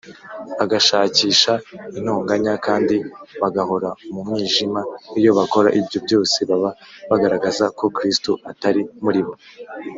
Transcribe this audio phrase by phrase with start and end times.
[0.57, 1.51] bagashakisha
[1.97, 2.95] intonganya, kandi
[3.41, 4.81] bagahora mu mwijima
[5.19, 6.71] iyo bakora ibyo byose baba
[7.09, 9.33] bagaragaza ko kristo atari muri bo